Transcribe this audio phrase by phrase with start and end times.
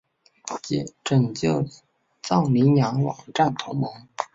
[1.03, 1.63] 拯救
[2.23, 4.07] 藏羚羊网站同盟